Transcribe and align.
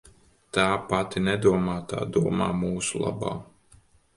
Tā 0.57 0.63
pati 0.93 1.21
nedomā, 1.27 1.75
tā 1.91 2.01
domā 2.17 2.51
mūsu 2.65 3.05
labā. 3.07 3.35